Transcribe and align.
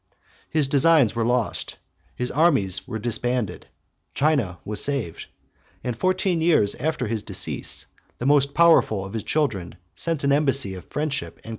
His 0.49 0.67
designs 0.67 1.13
were 1.15 1.23
lost; 1.23 1.75
his 2.15 2.31
armies 2.31 2.87
were 2.87 2.97
disbanded; 2.97 3.67
China 4.15 4.57
was 4.65 4.83
saved; 4.83 5.27
and 5.83 5.95
fourteen 5.95 6.41
years 6.41 6.73
after 6.73 7.05
his 7.05 7.21
decease, 7.21 7.85
the 8.17 8.25
most 8.25 8.55
powerful 8.55 9.05
of 9.05 9.13
his 9.13 9.21
children 9.23 9.75
sent 9.93 10.23
an 10.23 10.31
embassy 10.31 10.73
of 10.73 10.85
friendship 10.85 10.85
and 10.87 10.91
commerce 10.91 11.17
to 11.17 11.19
the 11.19 11.25
court 11.25 11.29
of 11.29 11.35
Pekin. 11.43 11.49